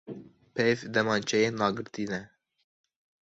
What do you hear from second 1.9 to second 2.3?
ne.